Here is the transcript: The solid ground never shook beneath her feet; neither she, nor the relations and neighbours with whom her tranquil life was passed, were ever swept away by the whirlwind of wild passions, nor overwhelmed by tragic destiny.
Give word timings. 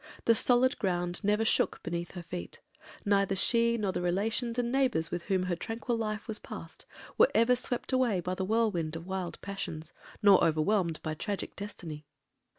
The 0.25 0.33
solid 0.33 0.79
ground 0.79 1.23
never 1.23 1.45
shook 1.45 1.83
beneath 1.83 2.13
her 2.13 2.23
feet; 2.23 2.59
neither 3.05 3.35
she, 3.35 3.77
nor 3.77 3.91
the 3.91 4.01
relations 4.01 4.57
and 4.57 4.71
neighbours 4.71 5.11
with 5.11 5.25
whom 5.25 5.43
her 5.43 5.55
tranquil 5.55 5.95
life 5.95 6.27
was 6.27 6.39
passed, 6.39 6.85
were 7.19 7.29
ever 7.35 7.55
swept 7.55 7.93
away 7.93 8.19
by 8.19 8.33
the 8.33 8.43
whirlwind 8.45 8.95
of 8.95 9.05
wild 9.05 9.39
passions, 9.41 9.93
nor 10.23 10.43
overwhelmed 10.43 10.99
by 11.03 11.13
tragic 11.13 11.55
destiny. 11.55 12.07